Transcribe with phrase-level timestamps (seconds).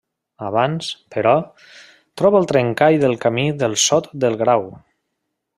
[0.45, 1.33] Abans, però,
[2.21, 4.71] troba el trencall del Camí del Sot del Grau.